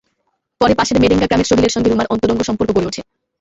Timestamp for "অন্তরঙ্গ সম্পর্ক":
2.13-2.69